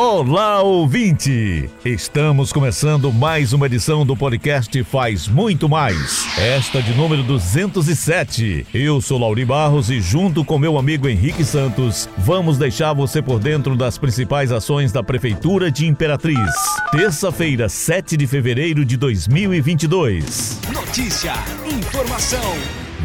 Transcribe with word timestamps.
Olá, 0.00 0.62
ouvinte! 0.62 1.68
Estamos 1.84 2.52
começando 2.52 3.12
mais 3.12 3.52
uma 3.52 3.66
edição 3.66 4.06
do 4.06 4.16
podcast 4.16 4.84
Faz 4.84 5.26
Muito 5.26 5.68
Mais. 5.68 6.24
Esta 6.38 6.80
de 6.80 6.94
número 6.94 7.24
207. 7.24 8.64
Eu 8.72 9.00
sou 9.00 9.18
Lauri 9.18 9.44
Barros 9.44 9.90
e, 9.90 10.00
junto 10.00 10.44
com 10.44 10.56
meu 10.56 10.78
amigo 10.78 11.08
Henrique 11.08 11.44
Santos, 11.44 12.08
vamos 12.16 12.56
deixar 12.58 12.92
você 12.92 13.20
por 13.20 13.40
dentro 13.40 13.74
das 13.74 13.98
principais 13.98 14.52
ações 14.52 14.92
da 14.92 15.02
Prefeitura 15.02 15.68
de 15.68 15.84
Imperatriz. 15.84 16.48
Terça-feira, 16.92 17.68
7 17.68 18.16
de 18.16 18.28
fevereiro 18.28 18.84
de 18.84 18.96
2022. 18.96 20.60
Notícia, 20.72 21.32
informação. 21.66 22.54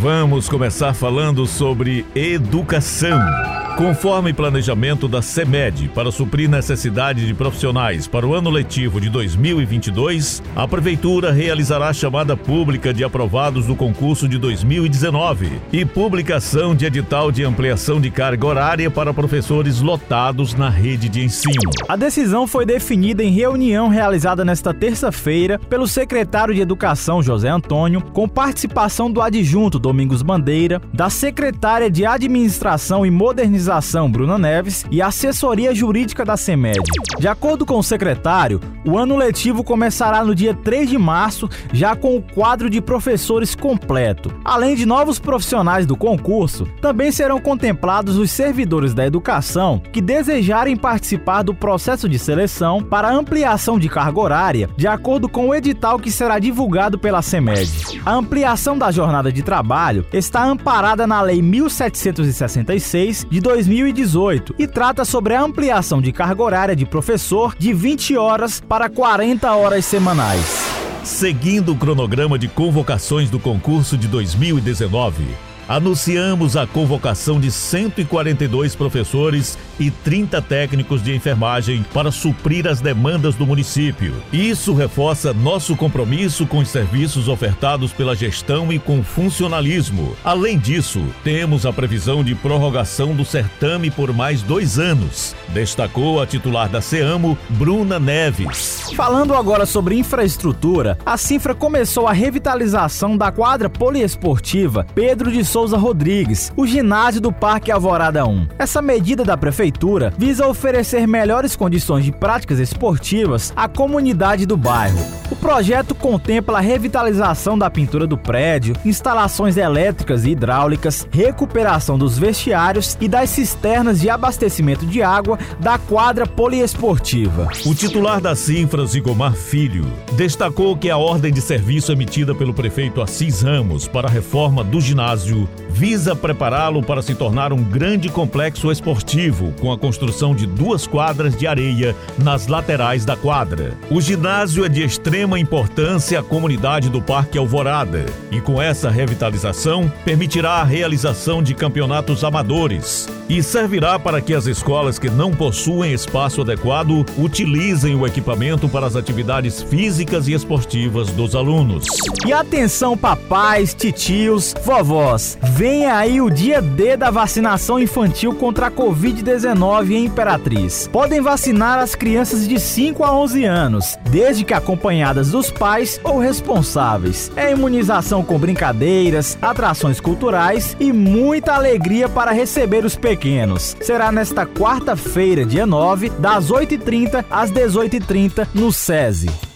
Vamos 0.00 0.48
começar 0.48 0.94
falando 0.94 1.46
sobre 1.46 2.06
educação. 2.14 3.67
Conforme 3.78 4.32
planejamento 4.32 5.06
da 5.06 5.22
CEMED 5.22 5.92
para 5.94 6.10
suprir 6.10 6.50
necessidade 6.50 7.24
de 7.24 7.32
profissionais 7.32 8.08
para 8.08 8.26
o 8.26 8.34
ano 8.34 8.50
letivo 8.50 9.00
de 9.00 9.08
2022, 9.08 10.42
a 10.56 10.66
Prefeitura 10.66 11.30
realizará 11.30 11.92
chamada 11.92 12.36
pública 12.36 12.92
de 12.92 13.04
aprovados 13.04 13.66
do 13.66 13.76
concurso 13.76 14.28
de 14.28 14.36
2019 14.36 15.60
e 15.72 15.84
publicação 15.84 16.74
de 16.74 16.86
edital 16.86 17.30
de 17.30 17.44
ampliação 17.44 18.00
de 18.00 18.10
carga 18.10 18.44
horária 18.48 18.90
para 18.90 19.14
professores 19.14 19.80
lotados 19.80 20.54
na 20.54 20.68
rede 20.68 21.08
de 21.08 21.22
ensino. 21.22 21.70
A 21.88 21.94
decisão 21.94 22.48
foi 22.48 22.66
definida 22.66 23.22
em 23.22 23.30
reunião 23.30 23.86
realizada 23.86 24.44
nesta 24.44 24.74
terça-feira 24.74 25.56
pelo 25.56 25.86
secretário 25.86 26.52
de 26.52 26.60
Educação, 26.60 27.22
José 27.22 27.48
Antônio, 27.48 28.00
com 28.00 28.28
participação 28.28 29.08
do 29.08 29.22
adjunto 29.22 29.78
Domingos 29.78 30.20
Bandeira, 30.20 30.82
da 30.92 31.08
secretária 31.08 31.88
de 31.88 32.04
Administração 32.04 33.06
e 33.06 33.10
Modernização 33.12 33.67
Organização 33.68 34.10
Bruna 34.10 34.38
Neves 34.38 34.86
e 34.90 35.02
assessoria 35.02 35.74
jurídica 35.74 36.24
da 36.24 36.38
CEMED. 36.38 36.80
De 37.18 37.28
acordo 37.28 37.66
com 37.66 37.78
o 37.78 37.82
secretário, 37.82 38.60
o 38.82 38.96
ano 38.96 39.14
letivo 39.14 39.62
começará 39.62 40.24
no 40.24 40.34
dia 40.34 40.54
3 40.54 40.88
de 40.88 40.96
março, 40.96 41.50
já 41.70 41.94
com 41.94 42.16
o 42.16 42.22
quadro 42.22 42.70
de 42.70 42.80
professores 42.80 43.54
completo. 43.54 44.32
Além 44.42 44.74
de 44.74 44.86
novos 44.86 45.18
profissionais 45.18 45.84
do 45.84 45.96
concurso, 45.96 46.66
também 46.80 47.12
serão 47.12 47.38
contemplados 47.38 48.16
os 48.16 48.30
servidores 48.30 48.94
da 48.94 49.06
educação 49.06 49.82
que 49.92 50.00
desejarem 50.00 50.74
participar 50.74 51.42
do 51.42 51.54
processo 51.54 52.08
de 52.08 52.18
seleção 52.18 52.82
para 52.82 53.12
ampliação 53.12 53.78
de 53.78 53.90
carga 53.90 54.18
horária, 54.18 54.70
de 54.78 54.86
acordo 54.86 55.28
com 55.28 55.48
o 55.48 55.54
edital 55.54 55.98
que 55.98 56.10
será 56.10 56.38
divulgado 56.38 56.98
pela 56.98 57.20
CEMED. 57.20 58.00
A 58.06 58.14
ampliação 58.14 58.78
da 58.78 58.90
jornada 58.90 59.30
de 59.30 59.42
trabalho 59.42 60.06
está 60.10 60.42
amparada 60.42 61.06
na 61.06 61.20
Lei 61.20 61.42
1766 61.42 63.26
de 63.28 63.40
2000 63.40 63.57
2018 63.66 64.54
e 64.58 64.66
trata 64.66 65.04
sobre 65.04 65.34
a 65.34 65.42
ampliação 65.42 66.00
de 66.00 66.12
carga 66.12 66.42
horária 66.42 66.76
de 66.76 66.86
professor 66.86 67.56
de 67.58 67.72
20 67.72 68.16
horas 68.16 68.60
para 68.60 68.88
40 68.88 69.52
horas 69.52 69.84
semanais. 69.84 70.68
Seguindo 71.02 71.72
o 71.72 71.76
cronograma 71.76 72.38
de 72.38 72.46
convocações 72.46 73.30
do 73.30 73.40
concurso 73.40 73.96
de 73.96 74.06
2019, 74.06 75.24
anunciamos 75.68 76.56
a 76.56 76.66
convocação 76.66 77.38
de 77.38 77.50
142 77.50 78.74
professores 78.74 79.58
e 79.78 79.90
30 79.90 80.40
técnicos 80.42 81.02
de 81.02 81.14
enfermagem 81.14 81.84
para 81.92 82.10
suprir 82.10 82.66
as 82.66 82.80
demandas 82.80 83.34
do 83.34 83.46
município. 83.46 84.14
Isso 84.32 84.74
reforça 84.74 85.32
nosso 85.32 85.76
compromisso 85.76 86.46
com 86.46 86.58
os 86.58 86.68
serviços 86.68 87.28
ofertados 87.28 87.92
pela 87.92 88.16
gestão 88.16 88.72
e 88.72 88.78
com 88.78 89.02
funcionalismo. 89.02 90.16
Além 90.24 90.58
disso, 90.58 91.04
temos 91.22 91.66
a 91.66 91.72
previsão 91.72 92.24
de 92.24 92.34
prorrogação 92.34 93.14
do 93.14 93.24
certame 93.24 93.90
por 93.90 94.12
mais 94.12 94.42
dois 94.42 94.78
anos, 94.78 95.36
destacou 95.48 96.20
a 96.22 96.26
titular 96.26 96.68
da 96.68 96.80
SEAMO, 96.80 97.36
Bruna 97.50 97.98
Neves. 97.98 98.77
Falando 98.94 99.34
agora 99.34 99.64
sobre 99.64 99.96
infraestrutura, 99.96 100.98
a 101.04 101.16
Cifra 101.16 101.54
começou 101.54 102.06
a 102.06 102.12
revitalização 102.12 103.16
da 103.16 103.30
quadra 103.30 103.68
poliesportiva 103.68 104.86
Pedro 104.94 105.30
de 105.30 105.44
Souza 105.44 105.76
Rodrigues, 105.76 106.52
o 106.56 106.66
ginásio 106.66 107.20
do 107.20 107.32
Parque 107.32 107.70
Alvorada 107.70 108.26
1. 108.26 108.48
Essa 108.58 108.82
medida 108.82 109.24
da 109.24 109.36
prefeitura 109.36 110.12
visa 110.16 110.46
oferecer 110.46 111.06
melhores 111.06 111.54
condições 111.54 112.04
de 112.04 112.12
práticas 112.12 112.58
esportivas 112.58 113.52
à 113.54 113.68
comunidade 113.68 114.46
do 114.46 114.56
bairro. 114.56 114.98
O 115.30 115.36
projeto 115.36 115.94
contempla 115.94 116.58
a 116.58 116.60
revitalização 116.60 117.58
da 117.58 117.68
pintura 117.70 118.06
do 118.06 118.16
prédio, 118.16 118.74
instalações 118.84 119.56
elétricas 119.56 120.24
e 120.24 120.30
hidráulicas, 120.30 121.06
recuperação 121.10 121.98
dos 121.98 122.18
vestiários 122.18 122.96
e 123.00 123.06
das 123.06 123.30
cisternas 123.30 124.00
de 124.00 124.08
abastecimento 124.08 124.86
de 124.86 125.02
água 125.02 125.38
da 125.60 125.78
quadra 125.78 126.26
poliesportiva. 126.26 127.48
O 127.66 127.74
titular 127.74 128.20
da 128.20 128.34
Cifras, 128.34 128.77
Igomar 128.94 129.34
Filho, 129.34 129.84
destacou 130.12 130.76
que 130.76 130.88
a 130.88 130.96
ordem 130.96 131.32
de 131.32 131.40
serviço 131.40 131.90
emitida 131.90 132.34
pelo 132.34 132.54
prefeito 132.54 133.02
Assis 133.02 133.42
Ramos 133.42 133.88
para 133.88 134.06
a 134.06 134.10
reforma 134.10 134.62
do 134.62 134.80
ginásio 134.80 135.48
visa 135.68 136.16
prepará-lo 136.16 136.82
para 136.82 137.02
se 137.02 137.14
tornar 137.14 137.52
um 137.52 137.62
grande 137.62 138.08
complexo 138.08 138.70
esportivo, 138.72 139.52
com 139.60 139.70
a 139.70 139.78
construção 139.78 140.34
de 140.34 140.46
duas 140.46 140.86
quadras 140.86 141.36
de 141.36 141.46
areia 141.46 141.94
nas 142.18 142.46
laterais 142.46 143.04
da 143.04 143.16
quadra. 143.16 143.74
O 143.90 144.00
ginásio 144.00 144.64
é 144.64 144.68
de 144.68 144.82
extrema 144.82 145.38
importância 145.38 146.20
à 146.20 146.22
comunidade 146.22 146.88
do 146.88 147.00
Parque 147.00 147.38
Alvorada 147.38 148.06
e, 148.30 148.40
com 148.40 148.60
essa 148.60 148.90
revitalização, 148.90 149.92
permitirá 150.04 150.52
a 150.52 150.64
realização 150.64 151.42
de 151.42 151.54
campeonatos 151.54 152.24
amadores 152.24 153.08
e 153.28 153.42
servirá 153.42 153.98
para 153.98 154.20
que 154.20 154.32
as 154.34 154.46
escolas 154.46 154.98
que 154.98 155.10
não 155.10 155.30
possuem 155.32 155.92
espaço 155.92 156.40
adequado 156.40 157.04
utilizem 157.18 157.94
o 157.94 158.06
equipamento 158.06 158.68
para 158.68 158.86
as 158.86 158.96
atividades 158.96 159.62
físicas 159.62 160.26
e 160.28 160.32
esportivas 160.32 161.10
dos 161.10 161.34
alunos. 161.34 161.84
E 162.26 162.32
atenção, 162.32 162.96
papais, 162.96 163.74
titios, 163.74 164.54
vovós, 164.64 165.38
Vem 165.68 165.84
aí 165.84 166.18
o 166.18 166.30
dia 166.30 166.62
D 166.62 166.96
da 166.96 167.10
vacinação 167.10 167.78
infantil 167.78 168.34
contra 168.34 168.68
a 168.68 168.70
Covid-19 168.70 169.90
em 169.90 170.06
Imperatriz. 170.06 170.88
Podem 170.90 171.20
vacinar 171.20 171.78
as 171.78 171.94
crianças 171.94 172.48
de 172.48 172.58
5 172.58 173.04
a 173.04 173.12
11 173.12 173.44
anos, 173.44 173.98
desde 174.08 174.46
que 174.46 174.54
acompanhadas 174.54 175.32
dos 175.32 175.50
pais 175.50 176.00
ou 176.02 176.18
responsáveis. 176.18 177.30
É 177.36 177.52
imunização 177.52 178.24
com 178.24 178.38
brincadeiras, 178.38 179.36
atrações 179.42 180.00
culturais 180.00 180.74
e 180.80 180.90
muita 180.90 181.52
alegria 181.52 182.08
para 182.08 182.32
receber 182.32 182.86
os 182.86 182.96
pequenos. 182.96 183.76
Será 183.78 184.10
nesta 184.10 184.46
quarta-feira, 184.46 185.44
dia 185.44 185.66
9, 185.66 186.08
das 186.18 186.50
8h30 186.50 187.26
às 187.30 187.52
18h30 187.52 188.48
no 188.54 188.72
SESI. 188.72 189.47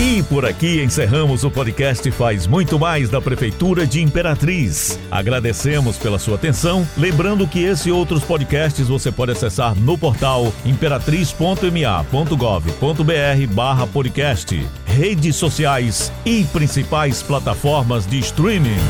E 0.00 0.22
por 0.22 0.46
aqui 0.46 0.82
encerramos 0.82 1.44
o 1.44 1.50
podcast 1.50 2.10
Faz 2.12 2.46
Muito 2.46 2.78
Mais 2.78 3.10
da 3.10 3.20
Prefeitura 3.20 3.86
de 3.86 4.00
Imperatriz. 4.00 4.98
Agradecemos 5.10 5.98
pela 5.98 6.18
sua 6.18 6.36
atenção, 6.36 6.88
lembrando 6.96 7.46
que 7.46 7.62
esse 7.62 7.90
e 7.90 7.92
outros 7.92 8.24
podcasts 8.24 8.88
você 8.88 9.12
pode 9.12 9.32
acessar 9.32 9.74
no 9.74 9.98
portal 9.98 10.50
imperatriz.ma.gov.br 10.64 13.54
barra 13.54 13.86
podcast, 13.86 14.66
redes 14.86 15.36
sociais 15.36 16.10
e 16.24 16.44
principais 16.44 17.22
plataformas 17.22 18.06
de 18.06 18.18
streaming. 18.20 18.80